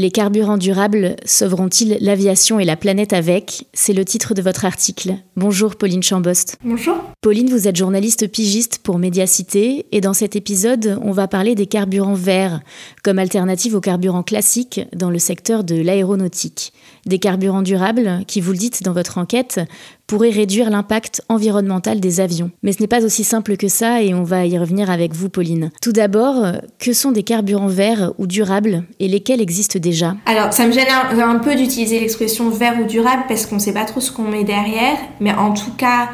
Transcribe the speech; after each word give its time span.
Les 0.00 0.10
carburants 0.10 0.56
durables 0.56 1.16
sauveront-ils 1.26 1.98
l'aviation 2.00 2.58
et 2.58 2.64
la 2.64 2.76
planète 2.76 3.12
avec? 3.12 3.66
C'est 3.74 3.92
le 3.92 4.02
titre 4.02 4.32
de 4.32 4.40
votre 4.40 4.64
article. 4.64 5.16
Bonjour 5.36 5.76
Pauline 5.76 6.02
Chambost. 6.02 6.56
Bonjour. 6.64 6.96
Pauline, 7.20 7.50
vous 7.50 7.68
êtes 7.68 7.76
journaliste 7.76 8.26
pigiste 8.32 8.78
pour 8.78 8.98
Médiacité 8.98 9.84
et 9.92 10.00
dans 10.00 10.14
cet 10.14 10.36
épisode, 10.36 10.98
on 11.02 11.12
va 11.12 11.28
parler 11.28 11.54
des 11.54 11.66
carburants 11.66 12.14
verts 12.14 12.62
comme 13.04 13.18
alternative 13.18 13.74
aux 13.74 13.82
carburants 13.82 14.22
classiques 14.22 14.80
dans 14.96 15.10
le 15.10 15.18
secteur 15.18 15.64
de 15.64 15.74
l'aéronautique. 15.74 16.72
Des 17.06 17.18
carburants 17.18 17.62
durables 17.62 18.20
qui, 18.26 18.40
vous 18.40 18.52
le 18.52 18.58
dites 18.58 18.82
dans 18.82 18.92
votre 18.92 19.18
enquête, 19.18 19.60
pourraient 20.06 20.30
réduire 20.30 20.70
l'impact 20.70 21.22
environnemental 21.28 22.00
des 22.00 22.20
avions. 22.20 22.50
Mais 22.62 22.72
ce 22.72 22.80
n'est 22.80 22.88
pas 22.88 23.04
aussi 23.04 23.24
simple 23.24 23.56
que 23.56 23.68
ça 23.68 24.02
et 24.02 24.12
on 24.12 24.24
va 24.24 24.44
y 24.46 24.58
revenir 24.58 24.90
avec 24.90 25.14
vous, 25.14 25.28
Pauline. 25.28 25.70
Tout 25.80 25.92
d'abord, 25.92 26.44
que 26.78 26.92
sont 26.92 27.12
des 27.12 27.22
carburants 27.22 27.68
verts 27.68 28.12
ou 28.18 28.26
durables 28.26 28.84
et 28.98 29.08
lesquels 29.08 29.40
existent 29.40 29.78
déjà? 29.78 30.16
Alors, 30.26 30.52
ça 30.52 30.66
me 30.66 30.72
gêne 30.72 30.88
un, 30.90 31.38
peu 31.38 31.54
d'utiliser 31.54 32.00
l'expression 32.00 32.50
vert 32.50 32.74
ou 32.80 32.84
durable 32.84 33.22
parce 33.28 33.46
qu'on 33.46 33.56
ne 33.56 33.60
sait 33.60 33.72
pas 33.72 33.84
trop 33.84 34.00
ce 34.00 34.10
qu'on 34.10 34.24
met 34.24 34.44
derrière, 34.44 34.96
mais 35.20 35.32
en 35.32 35.52
tout 35.52 35.72
cas, 35.76 36.10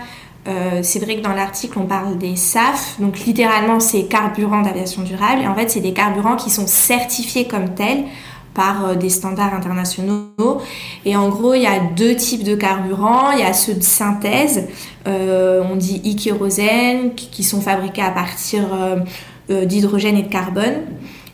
c'est 0.82 1.00
vrai 1.00 1.16
que 1.16 1.22
dans 1.22 1.32
l'article, 1.32 1.78
on 1.78 1.86
parle 1.86 2.18
des 2.18 2.36
SAF, 2.36 2.96
donc 3.00 3.18
littéralement, 3.20 3.80
c'est 3.80 4.04
carburants 4.04 4.62
d'aviation 4.62 5.02
durable. 5.02 5.42
Et 5.42 5.48
en 5.48 5.54
fait, 5.54 5.70
c'est 5.70 5.80
des 5.80 5.92
carburants 5.92 6.36
qui 6.36 6.50
sont 6.50 6.66
certifiés 6.66 7.46
comme 7.46 7.74
tels 7.74 8.04
par 8.56 8.86
euh, 8.86 8.94
des 8.96 9.10
standards 9.10 9.54
internationaux. 9.54 10.60
Et 11.04 11.14
en 11.14 11.28
gros, 11.28 11.54
il 11.54 11.62
y 11.62 11.66
a 11.66 11.78
deux 11.94 12.16
types 12.16 12.42
de 12.42 12.56
carburants. 12.56 13.30
Il 13.32 13.40
y 13.40 13.42
a 13.42 13.52
ceux 13.52 13.74
de 13.74 13.82
synthèse, 13.82 14.66
euh, 15.06 15.62
on 15.70 15.76
dit 15.76 16.02
e-kérosène, 16.04 17.14
qui 17.14 17.44
sont 17.44 17.60
fabriqués 17.60 18.02
à 18.02 18.10
partir 18.10 18.62
d'hydrogène 19.48 20.16
et 20.16 20.22
de 20.22 20.28
carbone. 20.28 20.82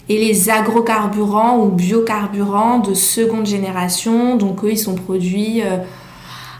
Et 0.08 0.18
les 0.18 0.50
agrocarburants 0.50 1.60
ou 1.60 1.68
biocarburants 1.68 2.80
de 2.80 2.92
seconde 2.92 3.46
génération, 3.46 4.36
donc 4.36 4.64
eux, 4.64 4.72
ils 4.72 4.78
sont 4.78 4.96
produits 4.96 5.62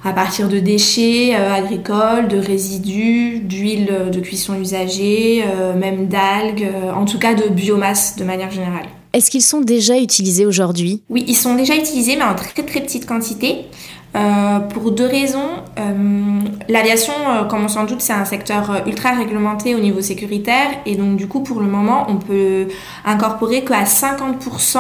à 0.05 0.13
partir 0.13 0.49
de 0.49 0.59
déchets 0.59 1.35
euh, 1.35 1.53
agricoles, 1.53 2.29
de 2.29 2.39
résidus, 2.39 3.41
d'huile 3.41 4.11
de 4.13 4.21
cuisson 4.21 4.59
usagée, 4.61 5.45
euh, 5.47 5.75
même 5.75 6.09
d'algues, 6.09 6.65
euh, 6.65 6.93
en 6.93 7.05
tout 7.05 7.19
cas 7.19 7.35
de 7.35 7.49
biomasse 7.49 8.17
de 8.17 8.25
manière 8.25 8.51
générale. 8.51 8.87
Est-ce 9.13 9.31
qu'ils 9.31 9.43
sont 9.43 9.61
déjà 9.61 9.99
utilisés 9.99 10.47
aujourd'hui? 10.47 11.03
Oui, 11.11 11.25
ils 11.29 11.37
sont 11.37 11.55
déjà 11.55 11.75
utilisés, 11.77 12.17
mais 12.17 12.25
en 12.25 12.35
très 12.35 12.63
très 12.63 12.81
petite 12.81 13.07
quantité. 13.07 13.67
Euh, 14.15 14.59
pour 14.61 14.91
deux 14.91 15.07
raisons. 15.07 15.49
Euh, 15.79 16.41
L'aviation, 16.69 17.15
euh, 17.15 17.45
comme 17.45 17.65
on 17.65 17.69
s'en 17.69 17.85
doute, 17.85 18.03
c'est 18.03 18.13
un 18.13 18.27
secteur 18.27 18.83
ultra 18.87 19.13
réglementé 19.13 19.75
au 19.75 19.79
niveau 19.79 20.03
sécuritaire 20.03 20.69
et 20.85 20.97
donc 20.97 21.17
du 21.17 21.27
coup, 21.27 21.41
pour 21.41 21.61
le 21.61 21.67
moment, 21.67 22.07
on 22.11 22.17
peut 22.17 22.69
incorporer 23.07 23.65
qu'à 23.65 23.85
50% 23.85 24.79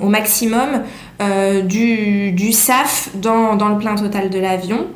au 0.00 0.08
maximum 0.08 0.82
du, 1.64 2.32
du, 2.32 2.52
SAF 2.52 3.10
dans, 3.14 3.56
dans, 3.56 3.68
le 3.68 3.78
plein 3.78 3.94
total 3.94 4.28
de 4.28 4.38
l'avion. 4.38 4.86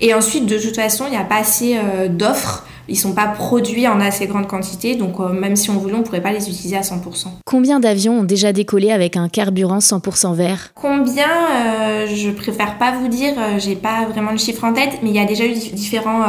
Et 0.00 0.14
ensuite, 0.14 0.46
de 0.46 0.58
toute 0.58 0.76
façon, 0.76 1.04
il 1.06 1.10
n'y 1.10 1.16
a 1.16 1.24
pas 1.24 1.38
assez 1.38 1.76
d'offres 2.08 2.64
ils 2.88 2.98
sont 2.98 3.12
pas 3.12 3.28
produits 3.28 3.88
en 3.88 4.00
assez 4.00 4.26
grande 4.26 4.46
quantité, 4.46 4.94
donc 4.94 5.18
euh, 5.18 5.28
même 5.28 5.56
si 5.56 5.70
on 5.70 5.74
voulait, 5.74 5.94
on 5.94 6.02
pourrait 6.02 6.20
pas 6.20 6.32
les 6.32 6.48
utiliser 6.48 6.76
à 6.76 6.82
100%. 6.82 7.28
Combien 7.46 7.80
d'avions 7.80 8.20
ont 8.20 8.24
déjà 8.24 8.52
décollé 8.52 8.90
avec 8.90 9.16
un 9.16 9.28
carburant 9.28 9.78
100% 9.78 10.34
vert? 10.34 10.72
Combien 10.74 11.24
euh, 11.26 12.06
Je 12.14 12.30
préfère 12.30 12.76
pas 12.76 12.92
vous 12.92 13.08
dire, 13.08 13.32
euh, 13.38 13.58
j'ai 13.58 13.76
pas 13.76 14.04
vraiment 14.06 14.32
le 14.32 14.38
chiffre 14.38 14.64
en 14.64 14.72
tête, 14.72 14.98
mais 15.02 15.10
il 15.10 15.16
y 15.16 15.18
a 15.18 15.24
déjà 15.24 15.46
eu 15.46 15.54
différents 15.54 16.24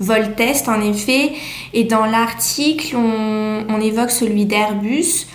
vols 0.00 0.34
tests 0.34 0.68
en 0.68 0.80
effet. 0.80 1.32
Et 1.72 1.84
dans 1.84 2.06
l'article, 2.06 2.96
on, 2.96 3.64
on, 3.68 3.80
évoque 3.80 4.10
celui 4.10 4.46
d'Airbus. 4.46 5.26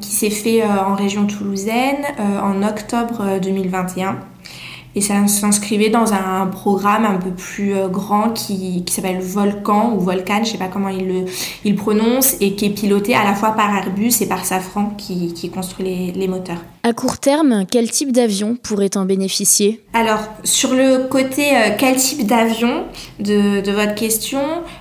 qui 0.00 0.10
s'est 0.10 0.30
fait 0.30 0.64
en 0.64 0.96
région 0.96 1.26
toulousaine 1.26 2.02
en 2.18 2.62
octobre 2.64 3.38
2021 3.40 4.18
et 4.96 5.02
ça 5.02 5.26
s'inscrivait 5.28 5.90
dans 5.90 6.14
un 6.14 6.46
programme 6.46 7.04
un 7.04 7.18
peu 7.18 7.30
plus 7.30 7.74
euh, 7.74 7.86
grand 7.86 8.30
qui, 8.30 8.82
qui 8.84 8.94
s'appelle 8.94 9.20
Volcan 9.20 9.92
ou 9.94 10.00
Volcan, 10.00 10.42
je 10.42 10.52
sais 10.52 10.58
pas 10.58 10.68
comment 10.68 10.88
il 10.88 11.06
le 11.06 11.24
il 11.64 11.76
prononce, 11.76 12.36
et 12.40 12.54
qui 12.54 12.64
est 12.64 12.70
piloté 12.70 13.14
à 13.14 13.22
la 13.22 13.34
fois 13.34 13.52
par 13.52 13.76
Airbus 13.76 14.12
et 14.22 14.26
par 14.26 14.44
Safran 14.46 14.94
qui, 14.96 15.34
qui 15.34 15.50
construit 15.50 15.84
les, 15.84 16.12
les 16.12 16.28
moteurs. 16.28 16.62
À 16.82 16.92
court 16.92 17.18
terme, 17.18 17.64
quel 17.70 17.90
type 17.90 18.12
d'avion 18.12 18.56
pourrait 18.62 18.96
en 18.96 19.04
bénéficier? 19.04 19.82
Alors, 19.92 20.20
sur 20.44 20.72
le 20.72 21.08
côté 21.08 21.56
euh, 21.56 21.70
quel 21.76 21.96
type 21.96 22.24
d'avion 22.26 22.84
de, 23.18 23.60
de, 23.60 23.72
votre 23.72 23.96
question, 23.96 24.40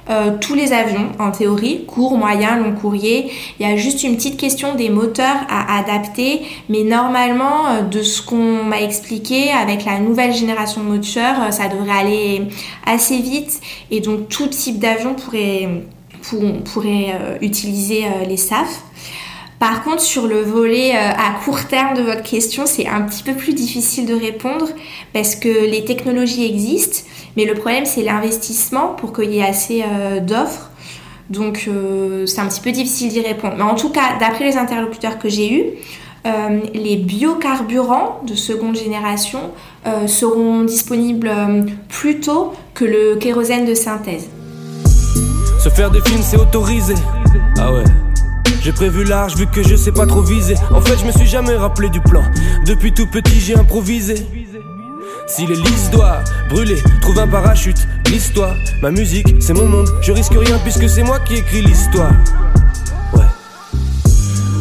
euh, 0.10 0.38
tous 0.40 0.54
les 0.54 0.72
avions, 0.72 1.10
en 1.20 1.32
théorie, 1.32 1.86
court, 1.86 2.18
moyen, 2.18 2.58
long 2.58 2.74
courrier. 2.74 3.32
Il 3.60 3.68
y 3.68 3.70
a 3.70 3.76
juste 3.76 4.04
une 4.04 4.16
petite 4.16 4.38
question 4.38 4.76
des 4.76 4.90
moteurs 4.90 5.48
à 5.50 5.80
adapter, 5.80 6.44
mais 6.70 6.84
normalement, 6.84 7.82
de 7.90 8.02
ce 8.04 8.22
qu'on 8.22 8.64
m'a 8.64 8.82
expliqué, 8.82 9.52
avec 9.52 9.84
la 9.84 10.00
nouvelle 10.06 10.34
génération 10.34 10.84
de 10.84 10.90
moteurs, 10.90 11.42
euh, 11.42 11.52
ça 11.52 11.68
devrait 11.68 11.98
aller 11.98 12.44
assez 12.86 13.20
vite, 13.20 13.62
et 13.92 14.00
donc 14.00 14.30
tout 14.30 14.48
type 14.48 14.80
d'avion 14.80 15.16
pourrait, 15.16 15.84
pour, 16.22 16.42
pourrait 16.64 17.14
euh, 17.14 17.38
utiliser 17.42 18.06
les 18.28 18.38
SAF. 18.38 18.84
Par 19.60 19.84
contre, 19.84 20.02
sur 20.02 20.28
le 20.28 20.42
volet 20.42 20.96
euh, 20.96 21.12
à 21.12 21.40
court 21.44 21.66
terme 21.66 21.96
de 21.96 22.02
votre 22.02 22.24
question, 22.24 22.66
c'est 22.66 22.88
un 22.88 23.02
petit 23.04 23.24
peu 23.24 23.34
plus 23.34 23.54
difficile 23.54 24.06
de 24.06 24.14
répondre 24.14 24.68
parce 25.14 25.36
que 25.36 25.48
les 25.48 25.86
technologies 25.86 26.46
existent, 26.46 27.08
mais 27.38 27.46
le 27.46 27.54
problème 27.54 27.86
c'est 27.86 28.04
l'investissement 28.04 28.90
pour 28.90 29.14
qu'il 29.14 29.32
y 29.32 29.40
ait 29.40 29.46
assez 29.46 29.84
euh, 29.84 30.20
d'offres. 30.20 30.72
Donc 31.30 31.66
euh, 31.68 32.26
c'est 32.26 32.42
un 32.42 32.48
petit 32.48 32.60
peu 32.60 32.72
difficile 32.72 33.10
d'y 33.10 33.22
répondre. 33.22 33.56
Mais 33.58 33.64
en 33.64 33.76
tout 33.76 33.90
cas, 33.90 34.18
d'après 34.20 34.44
les 34.44 34.58
interlocuteurs 34.58 35.18
que 35.18 35.30
j'ai 35.30 35.52
eus, 35.52 35.64
les 36.74 36.98
biocarburants 36.98 38.22
de 38.28 38.34
seconde 38.36 38.76
génération 38.76 39.52
seront 40.08 40.64
disponibles 40.64 41.32
plus 41.88 42.20
tôt 42.20 42.54
que 42.74 42.86
le 42.86 43.16
kérosène 43.16 43.66
de 43.66 43.74
synthèse. 43.74 44.28
Se 45.60 45.70
faire 45.70 45.92
des 45.92 46.02
films, 46.02 46.22
c'est 46.22 46.38
autorisé. 46.38 46.96
Ah 47.58 47.72
ouais. 47.72 47.84
J'ai 48.62 48.72
prévu 48.72 49.04
large 49.04 49.36
vu 49.36 49.46
que 49.46 49.62
je 49.62 49.76
sais 49.76 49.92
pas 49.92 50.08
trop 50.08 50.22
viser. 50.22 50.56
En 50.74 50.82
fait, 50.82 50.98
je 50.98 51.06
me 51.06 51.12
suis 51.12 51.28
jamais 51.28 51.56
rappelé 51.56 51.90
du 51.90 52.02
plan. 52.02 52.24
Depuis 52.66 52.92
tout 52.94 53.08
petit, 53.08 53.40
j'ai 53.40 53.56
improvisé. 53.56 54.16
Si 55.28 55.46
l'hélice 55.46 55.90
doit 55.92 56.24
brûler, 56.50 56.78
trouve 57.02 57.20
un 57.20 57.28
parachute, 57.28 57.88
l'histoire, 58.12 58.56
ma 58.82 58.92
musique, 58.92 59.36
c'est 59.40 59.54
mon 59.54 59.66
monde. 59.66 59.88
Je 60.02 60.12
risque 60.12 60.34
rien 60.34 60.58
puisque 60.60 60.88
c'est 60.90 61.04
moi 61.04 61.20
qui 61.20 61.36
écris 61.36 61.62
l'histoire. 61.62 62.14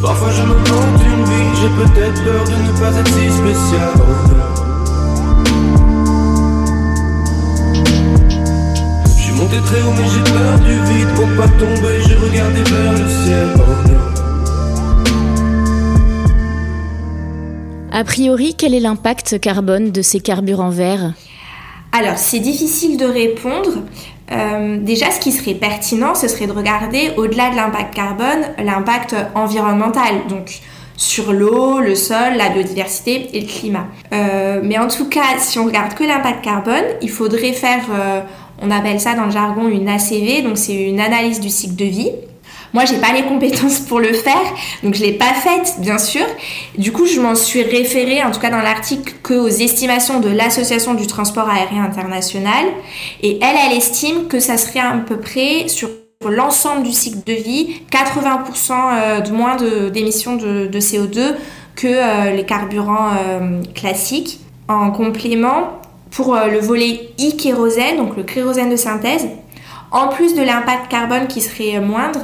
Parfois 0.05 0.29
je 0.31 0.41
me 0.43 0.53
montre 0.53 1.03
une 1.03 1.23
vie, 1.25 1.49
j'ai 1.59 1.69
peut-être 1.69 2.23
peur 2.23 2.43
de 2.43 2.51
ne 2.51 2.79
pas 2.79 2.95
être 2.99 3.07
si 3.07 3.31
spécial. 3.31 3.89
monté 9.35 9.57
très 9.65 9.81
haut 9.81 9.91
mais 9.97 10.07
j'ai 10.09 10.31
peur 10.31 10.59
du 10.59 10.73
vide 10.93 11.09
Pour 11.15 11.27
pas 11.35 11.49
tomber 11.59 12.01
j'ai 12.07 12.15
regardé 12.15 12.61
vers 12.63 12.91
le 12.93 13.09
ciel. 13.09 13.47
A 17.91 18.03
priori, 18.03 18.55
quel 18.57 18.73
est 18.73 18.79
l'impact 18.81 19.39
carbone 19.39 19.91
de 19.91 20.01
ces 20.01 20.19
carburants 20.19 20.69
verts? 20.69 21.13
Alors, 21.97 22.17
c'est 22.17 22.39
difficile 22.39 22.97
de 22.97 23.05
répondre. 23.05 23.83
Euh, 24.29 24.77
déjà, 24.81 25.11
ce 25.11 25.19
qui 25.21 25.31
serait 25.31 25.53
pertinent, 25.53 26.13
ce 26.13 26.27
serait 26.27 26.45
de 26.45 26.51
regarder 26.51 27.11
au-delà 27.15 27.51
de 27.51 27.55
l'impact 27.55 27.93
carbone, 27.93 28.41
l'impact 28.61 29.15
environnemental. 29.33 30.27
Donc, 30.27 30.59
sur 30.97 31.31
l'eau, 31.31 31.79
le 31.79 31.95
sol, 31.95 32.35
la 32.35 32.49
biodiversité 32.49 33.29
et 33.31 33.39
le 33.39 33.47
climat. 33.47 33.87
Euh, 34.13 34.59
mais 34.61 34.77
en 34.77 34.89
tout 34.89 35.07
cas, 35.07 35.37
si 35.39 35.57
on 35.57 35.65
regarde 35.65 35.93
que 35.93 36.03
l'impact 36.03 36.43
carbone, 36.43 36.83
il 37.01 37.09
faudrait 37.09 37.53
faire, 37.53 37.85
euh, 37.89 38.19
on 38.61 38.71
appelle 38.71 38.99
ça 38.99 39.13
dans 39.13 39.25
le 39.25 39.31
jargon 39.31 39.69
une 39.69 39.87
ACV, 39.87 40.41
donc 40.41 40.57
c'est 40.57 40.75
une 40.75 40.99
analyse 40.99 41.39
du 41.39 41.49
cycle 41.49 41.75
de 41.75 41.85
vie. 41.85 42.11
Moi, 42.75 42.83
j'ai 42.83 42.97
pas 42.97 43.13
les 43.13 43.23
compétences 43.23 43.79
pour 43.79 44.01
le 44.01 44.11
faire, 44.11 44.43
donc 44.83 44.95
je 44.95 45.01
l'ai 45.01 45.13
pas 45.13 45.33
faite, 45.33 45.75
bien 45.79 45.97
sûr. 45.97 46.25
Du 46.77 46.91
coup, 46.91 47.05
je 47.05 47.21
m'en 47.21 47.33
suis 47.33 47.63
référée, 47.63 48.21
en 48.21 48.31
tout 48.31 48.41
cas 48.41 48.49
dans 48.49 48.59
l'article, 48.59 49.13
qu'aux 49.23 49.47
estimations 49.47 50.19
de 50.19 50.27
l'Association 50.27 50.93
du 50.93 51.07
transport 51.07 51.47
aérien 51.49 51.85
international. 51.85 52.65
Et 53.23 53.39
elle, 53.41 53.55
elle 53.65 53.77
estime 53.77 54.27
que 54.27 54.41
ça 54.41 54.57
serait 54.57 54.81
à 54.81 54.91
peu 55.07 55.17
près 55.21 55.69
sur 55.69 55.87
l'ensemble 56.29 56.83
du 56.83 56.91
cycle 56.91 57.19
de 57.25 57.31
vie, 57.31 57.81
80% 57.93 58.73
euh, 58.73 59.21
de 59.21 59.31
moins 59.31 59.55
d'émissions 59.55 60.35
de, 60.35 60.67
CO2 60.77 61.35
que 61.77 61.87
euh, 61.87 62.31
les 62.35 62.43
carburants 62.43 63.11
euh, 63.17 63.61
classiques. 63.73 64.41
En 64.67 64.91
complément, 64.91 65.79
pour 66.11 66.35
le 66.35 66.59
volet 66.59 67.11
e-kérosène, 67.21 67.97
donc 67.97 68.17
le 68.17 68.23
kérosène 68.23 68.69
de 68.69 68.75
synthèse, 68.75 69.27
en 69.91 70.09
plus 70.09 70.33
de 70.35 70.41
l'impact 70.41 70.89
carbone 70.89 71.27
qui 71.27 71.39
serait 71.39 71.79
moindre, 71.79 72.21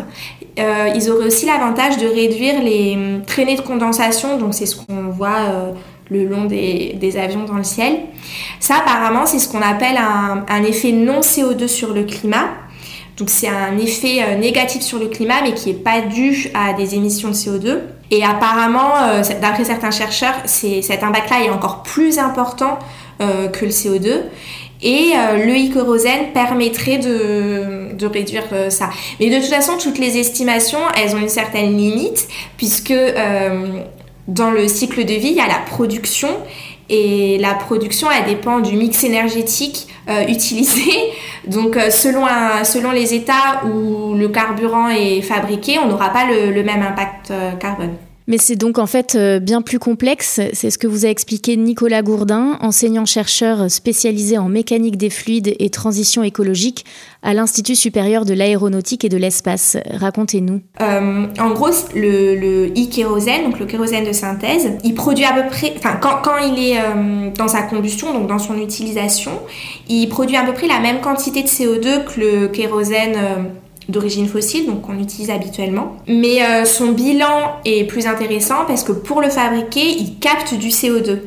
ils 0.58 1.10
auraient 1.10 1.28
aussi 1.28 1.46
l'avantage 1.46 1.98
de 1.98 2.08
réduire 2.08 2.62
les 2.62 2.94
hum, 2.96 3.22
traînées 3.26 3.56
de 3.56 3.62
condensation, 3.62 4.38
donc 4.38 4.54
c'est 4.54 4.66
ce 4.66 4.76
qu'on 4.76 5.10
voit 5.10 5.74
le 6.12 6.26
long 6.26 6.46
des, 6.46 7.18
avions 7.18 7.46
dans 7.46 7.56
le 7.56 7.64
ciel. 7.64 7.94
Ça, 8.60 8.76
apparemment, 8.76 9.26
c'est 9.26 9.40
ce 9.40 9.48
qu'on 9.48 9.62
appelle 9.62 9.98
un, 9.98 10.64
effet 10.64 10.92
non 10.92 11.22
CO2 11.22 11.68
sur 11.68 11.94
le 11.94 12.04
climat. 12.04 12.50
Donc 13.18 13.30
c'est 13.30 13.48
un 13.48 13.78
effet 13.78 14.22
euh, 14.22 14.38
négatif 14.38 14.82
sur 14.82 14.98
le 14.98 15.08
climat, 15.08 15.42
mais 15.44 15.54
qui 15.54 15.70
n'est 15.70 15.80
pas 15.80 16.02
dû 16.02 16.50
à 16.54 16.74
des 16.74 16.96
émissions 16.96 17.30
de 17.30 17.34
CO2. 17.34 17.80
Et 18.10 18.24
apparemment, 18.24 18.96
euh, 19.04 19.22
d'après 19.42 19.66
certains 19.66 19.92
chercheurs, 19.92 20.34
cet 20.46 21.04
impact-là 21.04 21.44
est 21.46 21.50
encore 21.50 21.84
plus 21.84 22.20
important 22.20 22.80
euh, 23.22 23.48
que 23.48 23.66
le 23.66 23.72
CO2. 23.72 24.22
Et 24.84 25.12
le 25.14 25.54
e 25.54 26.34
permettrait 26.34 26.98
de, 26.98 27.91
de 28.02 28.08
réduire 28.08 28.44
ça. 28.70 28.90
Mais 29.20 29.30
de 29.30 29.38
toute 29.38 29.54
façon, 29.54 29.78
toutes 29.78 30.00
les 30.00 30.18
estimations, 30.18 30.80
elles 30.98 31.16
ont 31.16 31.20
une 31.20 31.30
certaine 31.30 31.78
limite, 31.78 32.28
puisque 32.58 32.94
dans 34.28 34.52
le 34.52 34.68
cycle 34.68 35.06
de 35.06 35.14
vie, 35.14 35.30
il 35.30 35.36
y 35.36 35.42
a 35.42 35.48
la 35.48 35.60
production 35.60 36.30
et 36.92 37.38
la 37.38 37.54
production, 37.54 38.10
elle 38.12 38.26
dépend 38.26 38.60
du 38.60 38.76
mix 38.76 39.06
énergétique 39.06 39.88
euh, 40.10 40.28
utilisé. 40.28 40.92
Donc, 41.48 41.78
euh, 41.78 41.90
selon, 41.90 42.26
selon 42.66 42.92
les 42.92 43.14
états 43.14 43.64
où 43.66 44.14
le 44.14 44.28
carburant 44.28 44.90
est 44.90 45.22
fabriqué, 45.22 45.80
on 45.80 45.88
n'aura 45.88 46.10
pas 46.10 46.26
le, 46.26 46.64
même 46.64 46.82
impact 46.82 47.32
euh, 47.32 47.52
carbone. 47.54 47.96
Mais 48.28 48.38
c'est 48.38 48.56
donc 48.56 48.78
en 48.78 48.86
fait 48.86 49.16
euh, 49.16 49.40
bien 49.40 49.62
plus 49.62 49.80
complexe. 49.80 50.40
C'est 50.54 50.70
ce 50.70 50.78
que 50.78 50.88
vous 50.88 51.06
a 51.06 51.10
expliqué 51.10 51.58
Nicolas 51.58 52.02
Gourdin, 52.02 52.58
enseignant-chercheur 52.62 53.70
spécialisé 53.70 54.38
en 54.38 54.48
mécanique 54.48 54.98
des 54.98 55.10
fluides 55.10 55.56
et 55.60 55.70
transition 55.70 56.24
écologique 56.24 56.86
à 57.24 57.34
l'Institut 57.34 57.76
supérieur 57.76 58.26
de 58.26 58.34
l'aéronautique 58.34 59.06
et 59.06 59.10
de 59.10 59.18
l'espace. 59.18 59.78
Racontez-nous. 59.92 60.62
Euh, 60.82 61.28
en 61.40 61.52
gros, 61.52 61.70
le, 61.96 62.36
le 62.36 62.68
e-kérosène, 62.70 63.46
donc 63.46 63.60
le 63.60 63.66
kérosène 63.66 64.06
de 64.06 64.14
synthèse, 64.14 64.72
il 64.84 64.96
produit 64.96 65.26
à 65.26 65.34
peu 65.34 65.48
près, 65.48 65.74
enfin 65.78 66.00
quand, 66.02 66.38
il 66.38 66.72
est 66.72 66.80
euh, 66.80 67.30
dans 67.38 67.48
sa 67.48 67.64
combustion, 67.64 68.14
donc 68.14 68.28
dans 68.28 68.40
son 68.40 68.58
utilisation, 68.58 69.32
il 69.88 70.08
produit 70.10 70.36
à 70.36 70.44
peu 70.44 70.54
près 70.54 70.68
la 70.68 70.80
même 70.80 71.02
quantité 71.02 71.44
de 71.44 71.48
CO2 71.48 72.06
que 72.06 72.20
le 72.20 72.48
kérosène 72.48 73.18
d'origine 73.90 74.28
fossile, 74.28 74.66
donc 74.68 74.82
qu'on 74.82 75.00
utilise 75.00 75.30
habituellement. 75.30 75.98
Mais 76.08 76.44
euh, 76.44 76.66
son 76.66 76.92
bilan 76.92 77.60
est 77.66 77.86
plus 77.86 78.08
intéressant 78.08 78.66
parce 78.68 78.84
que 78.84 78.92
pour 78.92 79.22
le 79.22 79.30
fabriquer, 79.30 79.96
il 79.98 80.18
capte 80.20 80.54
du 80.54 80.70
CO2. 80.70 81.20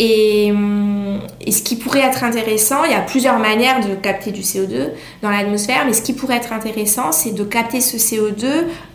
Hum, 0.00 1.20
et, 1.46 1.52
ce 1.52 1.62
qui 1.62 1.76
pourrait 1.76 2.00
être 2.00 2.24
intéressant, 2.24 2.84
il 2.84 2.92
y 2.92 2.94
a 2.94 3.00
plusieurs 3.00 3.38
manières 3.38 3.86
de 3.86 3.94
capter 3.94 4.30
du 4.30 4.40
CO2 4.40 4.88
dans 5.20 5.28
l'atmosphère, 5.28 5.84
mais 5.86 5.92
ce 5.92 6.00
qui 6.00 6.14
pourrait 6.14 6.36
être 6.36 6.52
intéressant, 6.52 7.12
c'est 7.12 7.32
de 7.32 7.44
capter 7.44 7.82
ce 7.82 7.98
CO2 7.98 8.46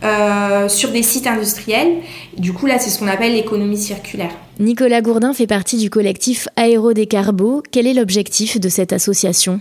euh, 0.02 0.68
sur 0.68 0.90
des 0.90 1.04
sites 1.04 1.28
industriels. 1.28 1.98
Du 2.36 2.52
coup, 2.52 2.66
là, 2.66 2.80
c'est 2.80 2.90
ce 2.90 2.98
qu'on 2.98 3.06
appelle 3.06 3.32
l'économie 3.32 3.78
circulaire. 3.78 4.32
Nicolas 4.58 5.00
Gourdin 5.00 5.32
fait 5.32 5.46
partie 5.46 5.76
du 5.76 5.88
collectif 5.88 6.48
Aérodécarbo. 6.56 7.62
Quel 7.70 7.86
est 7.86 7.94
l'objectif 7.94 8.58
de 8.58 8.68
cette 8.68 8.92
association? 8.92 9.60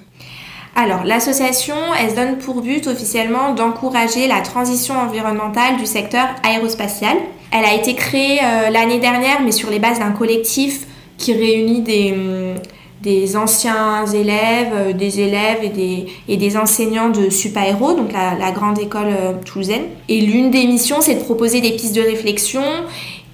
Alors, 0.79 1.03
l'association, 1.03 1.73
elle 1.99 2.11
se 2.11 2.15
donne 2.15 2.37
pour 2.37 2.61
but 2.61 2.85
officiellement 2.85 3.55
d'encourager 3.55 4.27
la 4.27 4.41
transition 4.41 4.93
environnementale 4.93 5.77
du 5.77 5.87
secteur 5.87 6.27
aérospatial. 6.43 7.17
Elle 7.51 7.65
a 7.65 7.73
été 7.73 7.95
créée 7.95 8.39
euh, 8.43 8.69
l'année 8.69 8.99
dernière, 8.99 9.41
mais 9.43 9.51
sur 9.51 9.71
les 9.71 9.79
bases 9.79 9.97
d'un 9.97 10.11
collectif 10.11 10.85
qui 11.17 11.33
réunit 11.33 11.81
des, 11.81 12.11
hum, 12.11 12.55
des 13.01 13.35
anciens 13.35 14.05
élèves, 14.05 14.71
euh, 14.71 14.93
des 14.93 15.19
élèves 15.19 15.63
et 15.63 15.69
des, 15.69 16.05
et 16.29 16.57
enseignants 16.57 17.09
de 17.09 17.31
SUPAERO, 17.31 17.93
donc 17.93 18.13
la, 18.13 18.35
la 18.35 18.51
grande 18.51 18.77
école 18.77 19.07
euh, 19.07 19.33
toulousaine. 19.43 19.85
Et 20.09 20.21
l'une 20.21 20.51
des 20.51 20.67
missions, 20.67 21.01
c'est 21.01 21.15
de 21.15 21.23
proposer 21.23 21.59
des 21.59 21.71
pistes 21.71 21.95
de 21.95 22.03
réflexion 22.03 22.61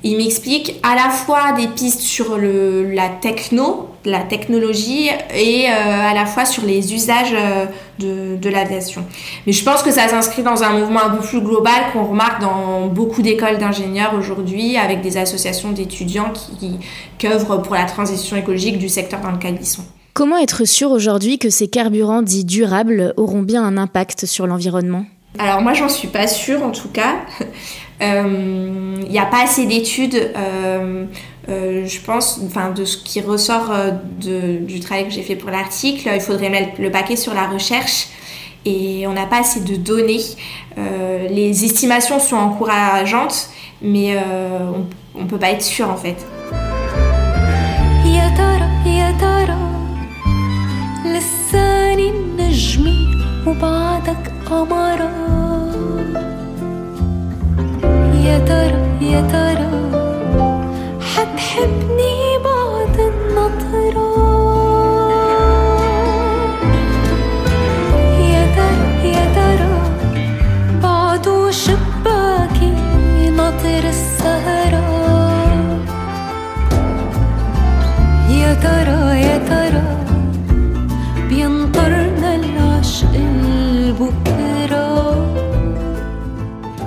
il 0.05 0.17
m'explique 0.17 0.75
à 0.83 0.95
la 0.95 1.09
fois 1.09 1.53
des 1.53 1.67
pistes 1.67 2.01
sur 2.01 2.37
la 2.37 3.07
techno, 3.07 3.87
la 4.05 4.19
technologie, 4.19 5.09
et 5.33 5.67
euh, 5.69 5.71
à 5.71 6.13
la 6.13 6.25
fois 6.25 6.45
sur 6.45 6.65
les 6.65 6.93
usages 6.93 7.33
euh, 7.33 7.65
de, 7.99 8.37
de 8.37 8.49
l'aviation. 8.49 9.05
Mais 9.45 9.53
je 9.53 9.63
pense 9.63 9.81
que 9.81 9.91
ça 9.91 10.07
s'inscrit 10.07 10.43
dans 10.43 10.63
un 10.63 10.79
mouvement 10.79 11.03
un 11.03 11.09
peu 11.11 11.25
plus 11.25 11.41
global 11.41 11.91
qu'on 11.91 12.05
remarque 12.05 12.41
dans 12.41 12.87
beaucoup 12.87 13.21
d'écoles 13.21 13.57
d'ingénieurs 13.57 14.13
aujourd'hui, 14.17 14.77
avec 14.77 15.01
des 15.01 15.17
associations 15.17 15.71
d'étudiants 15.71 16.31
qui, 16.31 16.79
qui 17.17 17.27
œuvrent 17.27 17.61
pour 17.61 17.75
la 17.75 17.85
transition 17.85 18.35
écologique 18.35 18.77
du 18.77 18.89
secteur 18.89 19.21
dans 19.21 19.31
lequel 19.31 19.57
ils 19.59 19.65
sont. 19.65 19.83
Comment 20.13 20.37
être 20.37 20.65
sûr 20.65 20.91
aujourd'hui 20.91 21.39
que 21.39 21.49
ces 21.49 21.67
carburants 21.67 22.21
dits 22.21 22.45
durables 22.45 23.13
auront 23.17 23.41
bien 23.41 23.63
un 23.63 23.77
impact 23.77 24.25
sur 24.27 24.45
l'environnement? 24.45 25.05
Alors 25.39 25.61
moi 25.61 25.73
j'en 25.73 25.89
suis 25.89 26.07
pas 26.07 26.27
sûre 26.27 26.61
en 26.63 26.69
tout 26.69 26.89
cas. 26.89 27.15
Il 28.03 28.09
euh, 28.09 29.03
n'y 29.09 29.19
a 29.19 29.25
pas 29.25 29.43
assez 29.43 29.65
d'études, 29.65 30.33
euh, 30.35 31.05
euh, 31.47 31.85
je 31.87 32.01
pense, 32.01 32.41
enfin, 32.45 32.71
de 32.71 32.83
ce 32.83 32.97
qui 32.97 33.21
ressort 33.21 33.71
du 34.19 34.79
travail 34.81 35.05
que 35.05 35.13
j'ai 35.13 35.21
fait 35.21 35.37
pour 35.37 35.51
l'article. 35.51 36.09
Il 36.13 36.19
faudrait 36.19 36.49
mettre 36.49 36.81
le 36.81 36.91
paquet 36.91 37.15
sur 37.15 37.33
la 37.33 37.47
recherche 37.47 38.07
et 38.65 39.07
on 39.07 39.13
n'a 39.13 39.25
pas 39.25 39.39
assez 39.39 39.61
de 39.61 39.75
données. 39.75 40.21
les 41.29 41.63
estimations 41.63 42.19
sont 42.19 42.35
encourageantes, 42.35 43.49
mais 43.81 44.17
on 45.15 45.21
ne 45.21 45.27
peut 45.27 45.39
pas 45.39 45.51
être 45.51 45.63
sûr 45.63 45.89
en 45.89 45.97
fait. 45.97 46.17
يا 58.23 58.37
ترى 58.39 58.81
يا 59.11 59.21
ترى 59.21 59.69
حتحبني 61.01 62.37
بعد 62.43 62.99
النظرة 62.99 64.42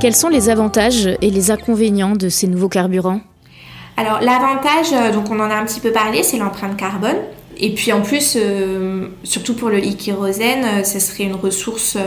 Quels 0.06 0.14
sont 0.14 0.28
les 0.28 0.50
avantages 0.50 1.08
et 1.20 1.30
les 1.32 1.50
inconvénients 1.50 2.12
de 2.12 2.28
ces 2.28 2.46
nouveaux 2.46 2.68
carburants 2.68 3.18
Alors 3.96 4.20
l'avantage, 4.20 4.92
euh, 4.92 5.10
donc 5.10 5.32
on 5.32 5.40
en 5.40 5.50
a 5.50 5.56
un 5.56 5.64
petit 5.64 5.80
peu 5.80 5.90
parlé, 5.90 6.22
c'est 6.22 6.38
l'empreinte 6.38 6.76
carbone. 6.76 7.16
Et 7.56 7.74
puis 7.74 7.92
en 7.92 8.02
plus, 8.02 8.38
euh, 8.40 9.08
surtout 9.24 9.54
pour 9.54 9.68
le 9.68 9.78
e-kérosène, 9.78 10.64
euh, 10.64 10.84
ce 10.84 11.00
serait 11.00 11.24
une 11.24 11.34
ressource 11.34 11.98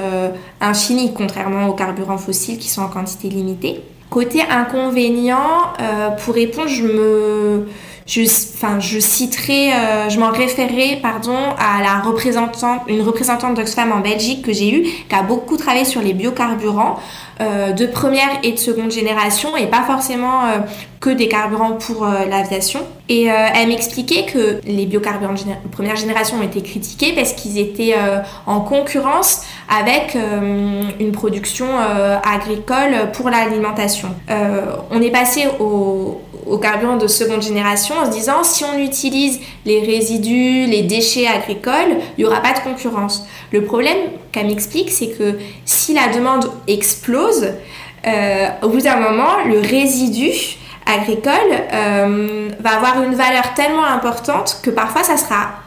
infinie, 0.62 1.12
contrairement 1.14 1.68
aux 1.68 1.74
carburants 1.74 2.18
fossiles 2.18 2.58
qui 2.58 2.70
sont 2.70 2.84
en 2.84 2.88
quantité 2.88 3.28
limitée. 3.28 3.82
Côté 4.10 4.44
inconvénient, 4.50 5.74
pour 6.24 6.36
répondre, 6.36 6.70
je 6.70 6.84
me, 6.84 7.68
je, 8.10 8.22
je 8.80 9.00
citerai, 9.00 9.72
euh, 9.72 10.10
je 10.10 10.20
m'en 10.20 10.32
référerai, 10.32 11.00
pardon, 11.02 11.38
à 11.58 11.82
la 11.82 12.00
représentante, 12.00 12.82
une 12.88 13.02
représentante 13.02 13.56
d'Oxfam 13.56 13.92
en 13.92 14.00
Belgique 14.00 14.44
que 14.44 14.52
j'ai 14.52 14.74
eue, 14.74 14.82
qui 14.82 15.16
a 15.16 15.22
beaucoup 15.22 15.58
travaillé 15.58 15.86
sur 15.86 16.02
les 16.02 16.14
biocarburants 16.14 17.00
euh, 17.40 17.72
de 17.72 17.86
première 17.86 18.30
et 18.44 18.52
de 18.52 18.58
seconde 18.58 18.92
génération, 18.92 19.56
et 19.56 19.68
pas 19.68 19.84
forcément 19.84 20.46
euh, 20.46 20.58
que 21.00 21.12
des 21.12 21.28
carburants 21.28 21.74
pour 21.74 22.06
l'aviation. 22.06 22.82
Et 23.08 23.28
elle 23.28 23.70
m'expliquait 23.70 24.26
que 24.26 24.60
les 24.66 24.86
biocarburants 24.86 25.34
de 25.34 25.70
première 25.72 25.96
génération 25.96 26.38
ont 26.38 26.44
été 26.44 26.62
critiqués 26.62 27.14
parce 27.16 27.32
qu'ils 27.32 27.58
étaient 27.58 27.96
en 28.46 28.60
concurrence 28.60 29.44
avec 29.70 30.18
une 31.00 31.12
production 31.14 31.68
agricole 32.22 33.12
pour 33.14 33.30
l'alimentation. 33.30 34.10
on 34.92 35.02
est 35.02 35.10
passé 35.10 35.46
au 35.62 36.20
au 36.46 36.58
carburant 36.58 36.98
de 36.98 37.08
seconde 37.08 37.42
génération 37.42 37.96
en 37.96 38.06
se 38.06 38.12
disant 38.12 38.44
si 38.44 38.64
on 38.64 38.80
utilise 38.80 39.40
les 39.66 39.80
résidus, 39.80 40.66
les 40.66 40.84
déchets 40.84 41.28
agricoles, 41.28 41.98
il 42.18 42.24
n'y 42.24 42.26
aura 42.26 42.42
pas 42.42 42.54
de 42.54 42.60
concurrence. 42.60 43.26
Le 43.52 43.64
problème 43.64 43.98
qu'elle 44.32 44.48
m'explique, 44.48 44.92
c'est 44.92 45.10
que 45.10 45.38
si 45.66 45.94
la 45.94 46.08
demande 46.10 46.52
explose, 46.68 47.54
euh, 48.08 48.48
au 48.62 48.70
bout 48.70 48.82
d'un 48.82 48.98
moment, 48.98 49.44
le 49.46 49.60
résidu 49.60 50.32
agricole 50.86 51.34
euh, 51.74 52.50
va 52.60 52.76
avoir 52.76 53.04
une 53.04 53.16
valeur 53.16 53.54
tellement 53.54 53.86
importante 53.86 54.60
que 54.64 54.70
parfois 54.70 55.04
ça 55.04 55.18
sera 55.18 55.59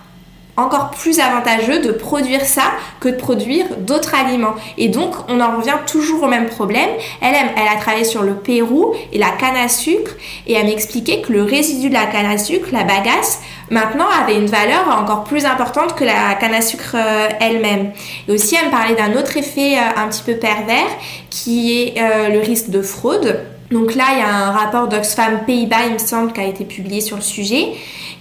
encore 0.57 0.91
plus 0.91 1.19
avantageux 1.19 1.81
de 1.81 1.93
produire 1.93 2.45
ça 2.45 2.73
que 3.01 3.09
de 3.09 3.17
produire 3.17 3.65
d'autres 3.79 4.15
aliments. 4.15 4.55
Et 4.77 4.89
donc, 4.89 5.15
on 5.29 5.41
en 5.41 5.57
revient 5.57 5.79
toujours 5.87 6.23
au 6.25 6.29
même 6.29 6.47
problème. 6.47 6.91
Elle, 7.23 7.35
elle 7.35 7.69
a 7.69 7.81
travaillé 7.81 8.05
sur 8.05 8.23
le 8.23 8.35
Pérou 8.35 8.95
et 9.13 9.19
la 9.19 9.31
canne 9.31 9.57
à 9.57 9.69
sucre 9.69 10.13
et 10.47 10.53
elle 10.53 10.67
m'expliquait 10.67 11.23
que 11.23 11.33
le 11.33 11.43
résidu 11.43 11.89
de 11.89 11.95
la 11.95 12.07
canne 12.07 12.27
à 12.27 12.37
sucre, 12.37 12.69
la 12.73 12.85
bagasse, 12.85 13.41
maintenant 13.71 14.07
avait 14.23 14.37
une 14.37 14.47
valeur 14.47 14.89
encore 14.89 15.25
plus 15.25 15.47
importante 15.47 15.95
que 15.95 16.05
la 16.05 16.35
canne 16.35 16.55
à 16.55 16.61
sucre 16.61 16.97
euh, 16.97 17.29
elle-même. 17.41 17.93
Et 18.29 18.33
aussi, 18.33 18.57
elle 18.57 18.67
me 18.67 18.71
parlait 18.71 18.95
d'un 18.95 19.19
autre 19.19 19.37
effet 19.37 19.77
euh, 19.77 20.01
un 20.01 20.09
petit 20.09 20.23
peu 20.23 20.35
pervers 20.35 20.91
qui 21.31 21.81
est 21.81 21.95
euh, 21.99 22.29
le 22.29 22.41
risque 22.41 22.69
de 22.69 22.83
fraude. 22.83 23.41
Donc 23.73 23.95
là, 23.95 24.05
il 24.13 24.19
y 24.19 24.23
a 24.23 24.29
un 24.29 24.51
rapport 24.53 24.89
d'Oxfam 24.89 25.45
Pays-Bas, 25.47 25.87
il 25.87 25.95
me 25.95 25.99
semble, 25.99 26.33
qui 26.33 26.41
a 26.41 26.47
été 26.47 26.65
publié 26.65 27.01
sur 27.01 27.17
le 27.17 27.23
sujet 27.23 27.73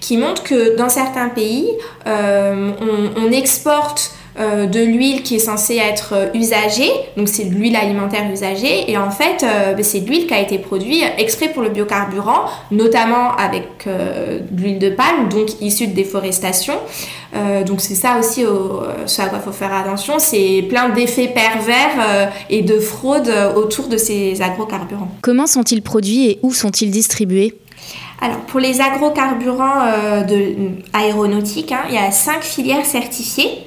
qui 0.01 0.17
montre 0.17 0.43
que 0.43 0.75
dans 0.75 0.89
certains 0.89 1.29
pays, 1.29 1.70
euh, 2.08 2.72
on, 3.15 3.31
exporte 3.31 4.13
euh, 4.39 4.65
de 4.65 4.79
l'huile 4.79 5.23
qui 5.23 5.35
est 5.35 5.39
censée 5.39 5.75
être 5.77 6.13
euh, 6.13 6.27
usagée, 6.33 6.89
donc 7.17 7.27
c'est 7.27 7.45
de 7.45 7.53
l'huile 7.53 7.75
alimentaire 7.75 8.29
usagée, 8.31 8.89
et 8.89 8.97
en 8.97 9.11
fait 9.11 9.41
ben, 9.41 9.83
c'est 9.83 10.01
de 10.01 10.09
l'huile 10.09 10.27
qui 10.27 10.33
a 10.33 10.39
été 10.39 10.57
produite 10.57 11.03
exprès 11.17 11.50
pour 11.50 11.61
le 11.61 11.69
biocarburant, 11.69 12.45
notamment 12.71 13.35
avec 13.35 13.67
de 13.88 14.61
l'huile 14.61 14.79
de 14.79 14.89
palme, 14.89 15.29
donc 15.29 15.61
issue 15.61 15.88
de 15.88 15.93
déforestation. 15.93 16.73
donc 17.65 17.81
c'est 17.81 17.95
ça 17.95 18.19
aussi 18.19 18.43
ce 19.05 19.21
à 19.21 19.25
quoi 19.27 19.39
il 19.39 19.43
faut 19.43 19.51
faire 19.51 19.73
attention, 19.73 20.19
c'est 20.19 20.65
plein 20.69 20.89
d'effets 20.89 21.27
pervers 21.27 22.31
et 22.50 22.61
de 22.61 22.79
fraude 22.79 23.31
autour 23.55 23.88
de 23.88 23.97
ces 23.97 24.41
agrocarburants. 24.41 25.11
Comment 25.21 25.47
sont-ils 25.47 25.81
produits 25.81 26.29
et 26.29 26.39
où 26.41 26.53
sont-ils 26.53 26.91
distribués? 26.91 27.55
Alors, 28.23 28.41
pour 28.41 28.59
les 28.59 28.81
agrocarburants 28.81 29.81
euh, 29.83 30.23
de, 30.23 30.55
aéronautiques, 30.93 31.71
hein, 31.71 31.81
il 31.89 31.95
y 31.95 31.97
a 31.97 32.11
cinq 32.11 32.43
filières 32.43 32.85
certifiées. 32.85 33.63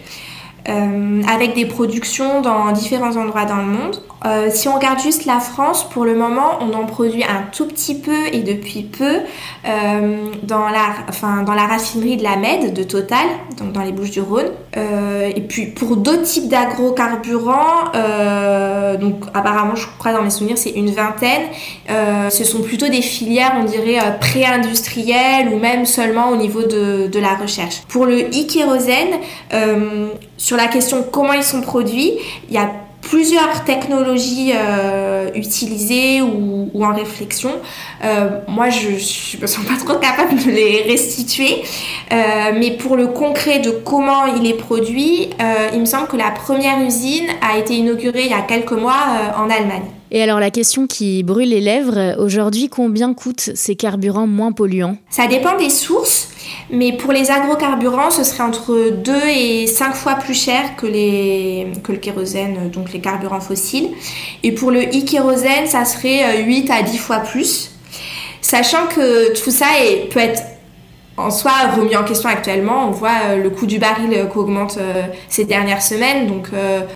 Euh, 0.66 1.22
avec 1.28 1.54
des 1.54 1.66
productions 1.66 2.40
dans 2.40 2.72
différents 2.72 3.16
endroits 3.16 3.44
dans 3.44 3.56
le 3.56 3.66
monde. 3.66 4.00
Euh, 4.24 4.48
si 4.50 4.68
on 4.68 4.74
regarde 4.74 5.00
juste 5.00 5.26
la 5.26 5.38
France, 5.38 5.88
pour 5.88 6.04
le 6.04 6.14
moment, 6.14 6.58
on 6.60 6.72
en 6.72 6.86
produit 6.86 7.24
un 7.24 7.42
tout 7.52 7.66
petit 7.66 7.94
peu 7.94 8.26
et 8.32 8.40
depuis 8.40 8.82
peu 8.82 9.18
euh, 9.66 10.26
dans, 10.42 10.68
la, 10.68 10.94
enfin, 11.08 11.42
dans 11.42 11.52
la 11.52 11.66
raffinerie 11.66 12.16
de 12.16 12.22
la 12.22 12.36
Med 12.36 12.72
de 12.72 12.82
Total, 12.82 13.26
donc 13.58 13.72
dans 13.72 13.82
les 13.82 13.92
Bouches-du-Rhône. 13.92 14.50
et 14.74 15.40
puis 15.42 15.66
pour 15.66 15.96
d'autres 15.96 16.22
types 16.22 16.48
d'agrocarburants, 16.48 17.92
donc 19.00 19.24
apparemment, 19.34 19.74
je 19.74 19.86
crois 19.98 20.12
dans 20.12 20.22
mes 20.22 20.30
souvenirs, 20.30 20.58
c'est 20.58 20.70
une 20.70 20.90
vingtaine. 20.90 21.42
ce 21.88 22.44
sont 22.44 22.62
plutôt 22.62 22.88
des 22.88 23.02
filières, 23.02 23.52
on 23.60 23.64
dirait, 23.64 23.98
pré-industrielles 24.20 25.48
ou 25.48 25.58
même 25.58 25.84
seulement 25.84 26.30
au 26.30 26.36
niveau 26.36 26.62
de, 26.62 27.08
de 27.08 27.20
la 27.20 27.34
recherche. 27.34 27.82
Pour 27.88 28.06
le 28.06 28.20
e-kérosène, 28.20 29.20
sur 30.36 30.56
la 30.56 30.66
question 30.66 31.04
comment 31.10 31.32
ils 31.32 31.44
sont 31.44 31.60
produits, 31.60 32.12
il 32.48 32.54
y 32.54 32.58
a 32.58 32.70
plusieurs 33.04 33.64
technologies 33.64 34.52
euh, 34.54 35.30
utilisées 35.34 36.22
ou, 36.22 36.70
en 36.82 36.94
réflexion. 36.94 37.50
Euh, 38.02 38.40
moi, 38.48 38.68
je 38.68 38.88
ne 38.88 39.42
me 39.42 39.46
sens 39.46 39.64
pas 39.64 39.76
trop 39.76 39.98
capable 39.98 40.36
de 40.36 40.50
les 40.50 40.82
restituer. 40.82 41.62
Euh, 42.12 42.16
mais 42.58 42.72
pour 42.72 42.96
le 42.96 43.08
concret 43.08 43.60
de 43.60 43.70
comment 43.70 44.26
il 44.26 44.46
est 44.46 44.54
produit, 44.54 45.30
il 45.72 45.80
me 45.80 45.86
semble 45.86 46.08
que 46.08 46.16
la 46.16 46.30
première 46.30 46.80
usine 46.80 47.26
a 47.40 47.58
été 47.58 47.74
inaugurée 47.74 48.24
il 48.24 48.30
y 48.30 48.34
a 48.34 48.42
quelques 48.42 48.72
mois 48.72 49.04
en 49.36 49.48
Allemagne. 49.50 49.90
Et 50.14 50.22
alors 50.22 50.38
la 50.38 50.52
question 50.52 50.86
qui 50.86 51.24
brûle 51.24 51.48
les 51.48 51.60
lèvres, 51.60 52.14
aujourd'hui, 52.20 52.68
combien 52.68 53.14
coûtent 53.14 53.50
ces 53.56 53.74
carburants 53.74 54.28
moins 54.28 54.52
polluants? 54.52 54.96
Ça 55.10 55.26
dépend 55.26 55.58
des 55.58 55.70
sources. 55.70 56.28
Mais 56.70 56.92
pour 56.92 57.10
les 57.10 57.32
agrocarburants, 57.32 58.12
ce 58.12 58.22
serait 58.22 58.44
entre 58.44 58.90
2 58.90 59.12
et 59.36 59.66
5 59.66 59.92
fois 59.92 60.14
plus 60.14 60.40
cher 60.40 60.76
que, 60.76 60.86
le 60.86 61.96
kérosène, 61.96 62.70
donc 62.70 62.92
les 62.92 63.00
carburants 63.00 63.40
fossiles. 63.40 63.88
Et 64.44 64.52
pour 64.52 64.70
le 64.70 64.82
e-kérosène, 64.82 65.66
ça 65.66 65.84
serait 65.84 66.44
8 66.44 66.70
euh, 66.70 66.72
à 66.72 66.82
10 66.82 66.96
fois 66.98 67.18
plus. 67.18 67.72
Sachant 68.40 68.86
que 68.94 69.36
tout 69.42 69.50
ça 69.50 69.66
peut 70.10 70.20
être 70.20 70.42
en 71.16 71.30
soi 71.30 71.52
remis 71.76 71.96
en 71.96 72.04
question 72.04 72.28
actuellement. 72.28 72.88
On 72.88 72.90
voit 72.90 73.14
euh, 73.26 73.42
le 73.42 73.50
coût 73.50 73.66
du 73.66 73.78
baril 73.78 74.12
euh, 74.12 74.26
qui 74.26 74.38
augmente 74.38 74.78
ces 75.28 75.44
dernières 75.44 75.82
semaines, 75.82 76.26
donc 76.26 76.48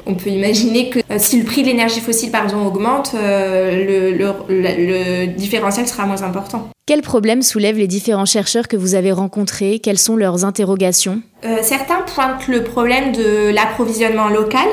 on 0.06 0.14
peut 0.14 0.30
imaginer 0.30 0.90
que 0.90 1.00
si 1.18 1.38
le 1.38 1.44
prix 1.44 1.62
de 1.62 1.68
l'énergie 1.68 2.00
fossile 2.00 2.30
pardon, 2.30 2.66
augmente, 2.66 3.14
le, 3.14 4.12
le, 4.12 4.34
le, 4.48 5.26
différentiel 5.26 5.86
sera 5.86 6.06
moins 6.06 6.22
important. 6.22 6.68
Quels 6.88 7.02
problèmes 7.02 7.42
soulèvent 7.42 7.76
les 7.76 7.86
différents 7.86 8.24
chercheurs 8.24 8.66
que 8.66 8.74
vous 8.74 8.94
avez 8.94 9.12
rencontrés? 9.12 9.78
Quelles 9.78 9.98
sont 9.98 10.16
leurs 10.16 10.46
interrogations? 10.46 11.20
Euh, 11.44 11.58
Certains 11.60 12.00
pointent 12.14 12.48
le 12.48 12.64
problème 12.64 13.12
de 13.12 13.50
l'approvisionnement 13.52 14.28
local, 14.28 14.66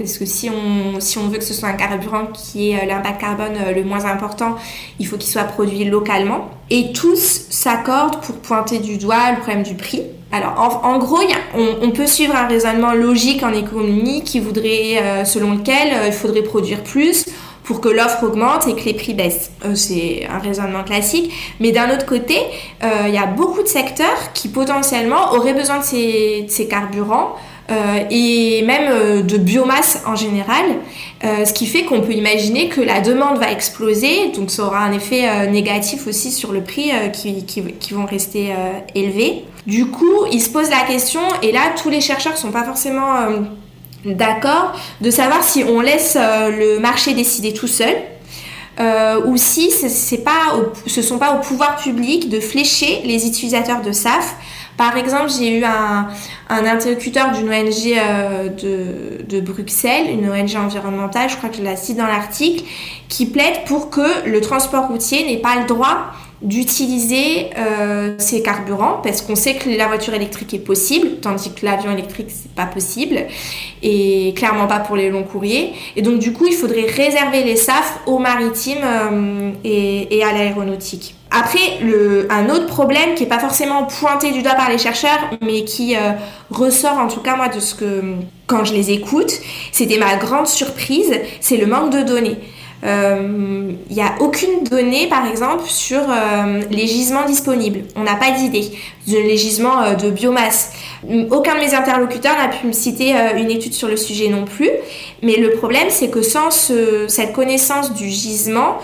parce 0.00 0.18
que 0.18 0.24
si 0.24 0.50
on, 0.50 1.28
veut 1.28 1.38
que 1.38 1.44
ce 1.44 1.54
soit 1.54 1.68
un 1.68 1.74
carburant 1.74 2.26
qui 2.26 2.70
ait 2.70 2.82
euh, 2.82 2.86
l'impact 2.86 3.20
carbone 3.20 3.56
euh, 3.56 3.72
le 3.72 3.84
moins 3.84 4.04
important, 4.04 4.56
il 4.98 5.06
faut 5.06 5.16
qu'il 5.16 5.30
soit 5.30 5.44
produit 5.44 5.84
localement. 5.84 6.50
Et 6.70 6.92
tous 6.92 7.46
s'accordent 7.50 8.20
pour 8.20 8.36
pointer 8.36 8.78
du 8.78 8.96
doigt 8.96 9.32
le 9.32 9.38
problème 9.38 9.62
du 9.62 9.74
prix. 9.74 10.02
Alors, 10.32 10.80
en, 10.84 10.98
gros, 10.98 11.18
on, 11.54 11.90
peut 11.90 12.06
suivre 12.06 12.36
un 12.36 12.46
raisonnement 12.46 12.92
logique 12.92 13.42
en 13.42 13.52
économie 13.52 14.22
qui 14.22 14.38
voudrait, 14.38 15.24
selon 15.24 15.54
lequel 15.54 15.88
il 16.06 16.12
faudrait 16.12 16.44
produire 16.44 16.84
plus 16.84 17.26
pour 17.70 17.80
que 17.80 17.88
l'offre 17.88 18.24
augmente 18.24 18.66
et 18.66 18.74
que 18.74 18.84
les 18.84 18.94
prix 18.94 19.14
baissent. 19.14 19.52
Euh, 19.64 19.76
c'est 19.76 20.26
un 20.28 20.38
raisonnement 20.38 20.82
classique. 20.82 21.32
Mais 21.60 21.70
d'un 21.70 21.94
autre 21.94 22.04
côté, 22.04 22.36
euh, 22.82 23.04
il 23.06 23.14
y 23.14 23.16
a 23.16 23.26
beaucoup 23.26 23.62
de 23.62 23.68
secteurs 23.68 24.32
qui 24.34 24.48
potentiellement 24.48 25.34
auraient 25.34 25.54
besoin 25.54 25.78
de 25.78 25.84
ces, 25.84 26.68
carburants. 26.68 27.36
Euh, 27.70 28.04
et 28.10 28.62
même 28.62 29.22
de 29.22 29.36
biomasse 29.36 30.02
en 30.06 30.16
général, 30.16 30.64
ce 31.22 31.52
qui 31.52 31.66
fait 31.66 31.84
qu'on 31.84 32.00
peut 32.00 32.14
imaginer 32.14 32.68
que 32.68 32.80
la 32.80 33.00
demande 33.00 33.38
va 33.38 33.52
exploser, 33.52 34.32
donc 34.34 34.50
ça 34.50 34.64
aura 34.64 34.80
un 34.80 34.92
effet 34.92 35.46
négatif 35.48 36.06
aussi 36.06 36.32
sur 36.32 36.50
le 36.50 36.62
prix 36.62 36.90
qui, 37.12 37.92
vont 37.92 38.06
rester 38.06 38.54
élevés. 38.94 39.44
Du 39.66 39.86
coup, 39.86 40.24
il 40.32 40.40
se 40.40 40.48
pose 40.48 40.70
la 40.70 40.80
question, 40.80 41.20
et 41.42 41.52
là 41.52 41.60
tous 41.80 41.90
les 41.90 42.00
chercheurs 42.00 42.32
ne 42.32 42.38
sont 42.38 42.50
pas 42.50 42.64
forcément 42.64 43.14
d'accord, 44.04 44.72
de 45.00 45.10
savoir 45.10 45.44
si 45.44 45.64
on 45.64 45.80
laisse 45.80 46.16
euh, 46.18 46.50
le 46.50 46.80
marché 46.80 47.14
décider 47.14 47.52
tout 47.52 47.66
seul. 47.66 47.94
Euh, 48.78 49.20
ou 49.26 49.36
si 49.36 49.70
ce 49.70 51.02
sont 51.02 51.18
pas 51.18 51.34
au 51.34 51.40
pouvoir 51.40 51.76
public 51.76 52.30
de 52.30 52.40
flécher 52.40 53.02
les 53.04 53.26
utilisateurs 53.26 53.82
de 53.82 53.92
SAF. 53.92 54.36
Par 54.76 54.96
exemple, 54.96 55.30
j'ai 55.30 55.58
eu 55.58 55.64
un, 55.64 56.08
interlocuteur 56.48 57.32
d'une 57.32 57.48
ONG 57.48 57.94
euh, 57.96 58.48
de, 59.28 59.40
Bruxelles, 59.40 60.06
une 60.10 60.30
ONG 60.30 60.56
environnementale, 60.56 61.28
je 61.28 61.36
crois 61.36 61.50
que 61.50 61.62
la 61.62 61.76
cite 61.76 61.96
dans 61.96 62.06
l'article, 62.06 62.64
qui 63.08 63.26
plaide 63.26 63.64
pour 63.66 63.90
que 63.90 64.26
le 64.26 64.40
transport 64.40 64.88
routier 64.88 65.26
n'ait 65.26 65.40
pas 65.40 65.56
le 65.60 65.66
droit 65.66 66.12
d'utiliser 66.42 67.50
euh, 67.58 68.14
ces 68.18 68.42
carburants 68.42 69.00
parce 69.02 69.20
qu'on 69.20 69.36
sait 69.36 69.56
que 69.56 69.68
la 69.68 69.88
voiture 69.88 70.14
électrique 70.14 70.54
est 70.54 70.58
possible 70.58 71.20
tandis 71.20 71.52
que 71.52 71.66
l'avion 71.66 71.92
électrique 71.92 72.28
c'est 72.30 72.50
pas 72.52 72.64
possible 72.64 73.26
et 73.82 74.32
clairement 74.34 74.66
pas 74.66 74.80
pour 74.80 74.96
les 74.96 75.10
longs 75.10 75.22
courriers 75.22 75.74
et 75.96 76.02
donc 76.02 76.18
du 76.18 76.32
coup 76.32 76.46
il 76.46 76.54
faudrait 76.54 76.86
réserver 76.86 77.44
les 77.44 77.56
SAF 77.56 78.00
aux 78.06 78.18
maritimes 78.18 78.78
euh, 78.82 79.50
et, 79.64 80.22
à 80.24 80.32
l'aéronautique. 80.32 81.14
Après, 81.30 81.78
un 82.28 82.50
autre 82.50 82.66
problème 82.66 83.14
qui 83.14 83.22
est 83.22 83.28
pas 83.28 83.38
forcément 83.38 83.84
pointé 83.84 84.32
du 84.32 84.42
doigt 84.42 84.54
par 84.54 84.68
les 84.68 84.78
chercheurs, 84.78 85.30
mais 85.42 85.64
qui 85.64 85.96
euh, 85.96 86.12
ressort 86.50 86.98
en 86.98 87.06
tout 87.06 87.20
cas 87.20 87.36
moi 87.36 87.48
de 87.48 87.60
ce 87.60 87.76
que 87.76 88.02
quand 88.48 88.64
je 88.64 88.74
les 88.74 88.90
écoute, 88.90 89.32
c'était 89.70 89.98
ma 89.98 90.16
grande 90.16 90.48
surprise, 90.48 91.12
c'est 91.40 91.56
le 91.56 91.66
manque 91.66 91.92
de 91.92 92.02
données. 92.02 92.36
Il 92.82 93.94
n'y 93.94 94.02
a 94.02 94.14
aucune 94.20 94.64
donnée, 94.64 95.06
par 95.08 95.26
exemple, 95.26 95.64
sur 95.66 96.00
les 96.70 96.86
gisements 96.86 97.26
disponibles. 97.26 97.82
On 97.96 98.02
n'a 98.02 98.16
pas 98.16 98.30
d'idée 98.30 98.70
de 99.06 99.16
les 99.16 99.36
gisements 99.36 99.94
de 99.94 100.10
biomasse. 100.10 100.72
Aucun 101.30 101.54
de 101.56 101.60
mes 101.60 101.74
interlocuteurs 101.74 102.36
n'a 102.36 102.48
pu 102.48 102.66
me 102.66 102.72
citer 102.72 103.14
une 103.36 103.50
étude 103.50 103.74
sur 103.74 103.88
le 103.88 103.96
sujet 103.96 104.28
non 104.28 104.44
plus. 104.44 104.70
Mais 105.22 105.36
le 105.36 105.50
problème, 105.50 105.88
c'est 105.90 106.08
que 106.08 106.22
sans 106.22 106.50
cette 106.50 107.32
connaissance 107.32 107.92
du 107.92 108.08
gisement, 108.08 108.78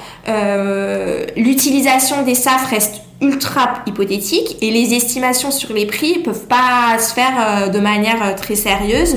l'utilisation 1.37 2.23
des 2.23 2.35
SAF 2.35 2.67
reste 2.71 3.03
ultra 3.23 3.77
hypothétique 3.87 4.59
et 4.61 4.71
les 4.71 4.93
estimations 4.93 5.51
sur 5.51 5.73
les 5.73 5.87
prix 5.87 6.19
peuvent 6.19 6.47
pas 6.47 6.99
se 6.99 7.15
faire 7.15 7.71
de 7.71 7.79
manière 7.79 8.37
très 8.37 8.57
sérieuse. 8.57 9.17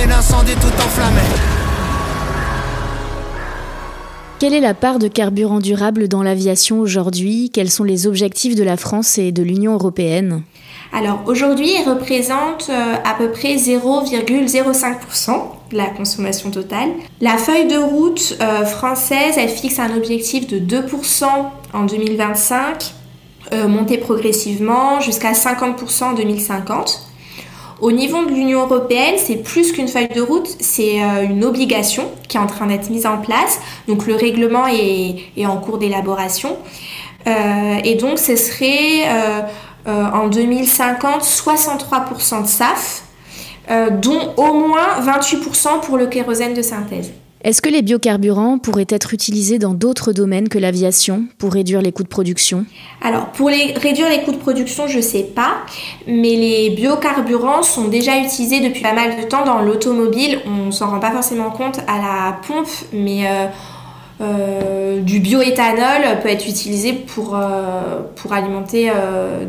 l'incendie 0.00 0.54
tout 0.54 0.66
enflammé. 0.66 1.20
Quelle 4.38 4.54
est 4.54 4.60
la 4.60 4.74
part 4.74 4.98
de 4.98 5.06
carburant 5.06 5.60
durable 5.60 6.08
dans 6.08 6.22
l'aviation 6.22 6.80
aujourd'hui? 6.80 7.50
Quels 7.52 7.70
sont 7.70 7.84
les 7.84 8.06
objectifs 8.08 8.56
de 8.56 8.64
la 8.64 8.76
France 8.76 9.18
et 9.18 9.30
de 9.30 9.42
l'Union 9.42 9.74
européenne? 9.74 10.42
Alors 10.92 11.20
aujourd'hui, 11.26 11.74
il 11.78 11.88
représente 11.88 12.68
euh, 12.70 12.94
à 13.04 13.14
peu 13.14 13.30
près 13.30 13.54
0,05% 13.54 15.30
de 15.70 15.76
la 15.76 15.86
consommation 15.86 16.50
totale. 16.50 16.88
La 17.20 17.36
feuille 17.38 17.68
de 17.68 17.78
route 17.78 18.36
euh, 18.40 18.64
française, 18.64 19.34
elle 19.36 19.48
fixe 19.48 19.78
un 19.78 19.96
objectif 19.96 20.48
de 20.48 20.58
2% 20.58 21.24
en 21.72 21.84
2025, 21.84 22.92
euh, 23.52 23.68
monté 23.68 23.96
progressivement 23.98 25.00
jusqu'à 25.00 25.32
50% 25.32 26.04
en 26.04 26.12
2050. 26.14 27.11
Au 27.82 27.90
niveau 27.90 28.24
de 28.24 28.30
l'Union 28.30 28.60
européenne, 28.60 29.16
c'est 29.18 29.42
plus 29.42 29.72
qu'une 29.72 29.88
feuille 29.88 30.06
de 30.06 30.20
route, 30.20 30.46
c'est 30.60 31.02
euh, 31.02 31.24
une 31.24 31.44
obligation 31.44 32.12
qui 32.28 32.36
est 32.36 32.40
en 32.40 32.46
train 32.46 32.66
d'être 32.66 32.88
mise 32.90 33.06
en 33.06 33.18
place. 33.18 33.58
Donc 33.88 34.06
le 34.06 34.14
règlement 34.14 34.68
est, 34.68 35.44
en 35.44 35.56
cours 35.56 35.78
d'élaboration. 35.78 36.58
Euh, 37.26 37.80
et 37.82 37.96
donc 37.96 38.20
ce 38.20 38.36
serait 38.36 39.08
euh, 39.08 39.42
en 39.86 40.28
2050 40.28 41.22
63% 41.22 42.42
de 42.42 42.46
SAF, 42.46 43.02
dont 44.00 44.32
au 44.36 44.54
moins 44.54 45.00
28% 45.00 45.80
pour 45.80 45.96
le 45.96 46.06
kérosène 46.06 46.54
de 46.54 46.62
synthèse. 46.62 47.12
Est-ce 47.44 47.60
que 47.60 47.68
les 47.68 47.82
biocarburants 47.82 48.58
pourraient 48.58 48.86
être 48.88 49.14
utilisés 49.14 49.58
dans 49.58 49.74
d'autres 49.74 50.12
domaines 50.12 50.48
que 50.48 50.60
l'aviation 50.60 51.24
pour 51.38 51.52
réduire 51.52 51.82
les 51.82 51.90
coûts 51.90 52.04
de 52.04 52.08
production? 52.08 52.64
Alors, 53.02 53.26
pour 53.32 53.48
réduire 53.48 54.08
les 54.08 54.22
coûts 54.22 54.30
de 54.30 54.36
production, 54.36 54.86
je 54.86 54.98
ne 54.98 55.02
sais 55.02 55.24
pas, 55.24 55.56
mais 56.06 56.36
les 56.36 56.70
biocarburants 56.70 57.64
sont 57.64 57.88
déjà 57.88 58.16
utilisés 58.18 58.60
depuis 58.60 58.80
pas 58.80 58.92
mal 58.92 59.20
de 59.20 59.26
temps 59.26 59.44
dans 59.44 59.60
l'automobile. 59.60 60.38
On 60.46 60.70
s'en 60.70 60.88
rend 60.88 61.00
pas 61.00 61.10
forcément 61.10 61.50
compte 61.50 61.80
à 61.88 61.98
la 61.98 62.38
pompe, 62.46 62.68
mais 62.92 63.26
euh, 63.26 63.46
euh, 64.20 65.00
du 65.00 65.18
bioéthanol 65.18 66.20
peut 66.22 66.28
être 66.28 66.48
utilisé 66.48 66.92
pour, 66.92 67.34
euh, 67.34 68.02
pour 68.14 68.34
alimenter 68.34 68.92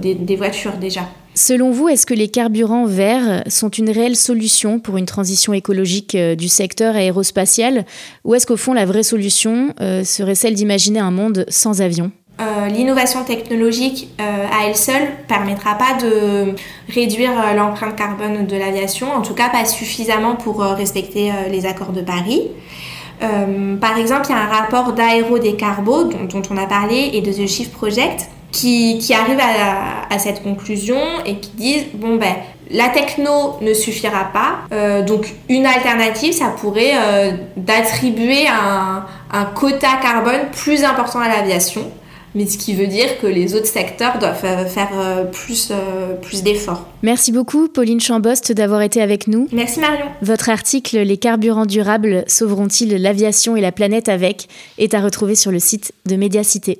des 0.01 0.35
voitures 0.35 0.77
déjà. 0.77 1.01
Selon 1.35 1.71
vous, 1.71 1.89
est-ce 1.89 2.05
que 2.05 2.13
les 2.13 2.27
carburants 2.27 2.85
verts 2.85 3.43
sont 3.47 3.69
une 3.69 3.89
réelle 3.89 4.15
solution 4.15 4.79
pour 4.79 4.97
une 4.97 5.07
transition 5.07 5.51
écologique 5.51 6.13
euh, 6.13 6.35
du 6.35 6.47
secteur 6.47 6.95
aérospatial 6.95 7.85
ou 8.23 8.35
est-ce 8.35 8.45
qu'au 8.45 8.57
fond 8.57 8.73
la 8.73 8.85
vraie 8.85 9.01
solution 9.01 9.73
euh, 9.81 10.03
serait 10.03 10.35
celle 10.35 10.53
d'imaginer 10.53 10.99
un 10.99 11.09
monde 11.09 11.45
sans 11.49 11.81
avions 11.81 12.11
euh, 12.39 12.67
L'innovation 12.67 13.23
technologique 13.23 14.09
à 14.19 14.67
elle 14.67 14.75
seule 14.75 15.07
permettra 15.27 15.75
pas 15.75 15.97
de 15.99 16.53
réduire 16.93 17.31
l'empreinte 17.55 17.95
carbone 17.95 18.45
de 18.45 18.55
l'aviation, 18.55 19.11
en 19.11 19.21
tout 19.21 19.33
cas 19.33 19.49
pas 19.49 19.65
suffisamment 19.65 20.35
pour 20.35 20.59
respecter 20.61 21.31
les 21.49 21.65
accords 21.65 21.91
de 21.93 22.01
Paris. 22.01 22.49
par 23.19 23.97
exemple, 23.97 24.27
il 24.29 24.31
y 24.31 24.35
a 24.35 24.41
un 24.41 24.47
rapport 24.47 24.93
d'Aérodécarbo 24.93 26.05
dont, 26.05 26.25
dont 26.25 26.41
on 26.51 26.57
a 26.57 26.65
parlé 26.65 27.11
et 27.13 27.21
de 27.21 27.31
The 27.31 27.47
Shift 27.47 27.71
Project 27.71 28.29
qui, 28.53 29.00
qui 29.00 29.13
arrivent 29.13 29.42
à, 29.42 30.13
à, 30.13 30.20
cette 30.20 30.44
conclusion 30.44 31.00
et 31.25 31.37
qui 31.37 31.50
disent 31.57 31.85
bon 31.96 32.16
ben 32.16 32.35
la 32.72 32.89
techno 32.89 33.57
ne 33.61 33.74
suffira 33.74 34.29
pas, 34.31 34.59
euh, 34.72 35.03
donc 35.03 35.27
une 35.50 35.66
alternative, 35.66 36.31
ça 36.33 36.53
pourrait 36.59 36.94
euh, 36.96 37.31
d'attribuer 37.57 38.48
un, 38.48 39.05
un, 39.31 39.46
quota 39.46 39.87
carbone 40.01 40.50
plus 40.53 40.83
important 40.83 41.20
à 41.20 41.27
l'aviation, 41.27 41.92
mais 42.35 42.48
ce 42.48 42.57
qui 42.57 42.74
veut 42.74 42.87
dire 42.87 43.20
que 43.20 43.27
les 43.27 43.53
autres 43.53 43.68
secteurs 43.68 44.18
doivent 44.18 44.46
euh, 44.46 44.66
faire 44.66 44.89
euh, 44.96 45.25
plus, 45.25 45.72
plus 46.22 46.42
d'efforts. 46.42 46.87
Merci 47.01 47.31
beaucoup 47.31 47.68
Pauline 47.68 48.00
Chambost 48.00 48.51
d'avoir 48.53 48.81
été 48.81 49.01
avec 49.01 49.27
nous. 49.27 49.48
Merci 49.51 49.79
Marion. 49.79 50.05
Votre 50.22 50.50
article 50.50 51.00
Les 51.00 51.18
carburants 51.18 51.66
durables 51.66 52.24
sauveront-ils 52.27 52.96
l'aviation 53.01 53.55
et 53.55 53.61
la 53.61 53.72
planète 53.72 54.09
avec 54.09 54.48
est 54.77 54.94
à 54.94 55.01
retrouver 55.01 55.35
sur 55.35 55.51
le 55.51 55.59
site 55.59 55.92
de 56.05 56.16
Médiacité. 56.16 56.79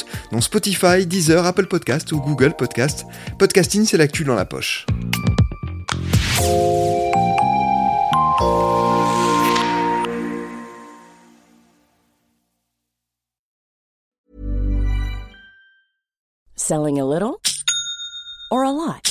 dans 0.31 0.41
Spotify, 0.41 1.05
Deezer, 1.05 1.45
Apple 1.45 1.67
Podcast 1.67 2.11
ou 2.11 2.19
Google 2.19 2.53
Podcast. 2.53 3.05
Podcasting, 3.37 3.85
c'est 3.85 3.97
l'actu 3.97 4.23
dans 4.23 4.35
la 4.35 4.45
poche. 4.45 4.85
Selling 16.55 16.99
a 16.99 17.05
little 17.05 17.41
or 18.49 18.63
a 18.63 18.71
lot? 18.71 19.10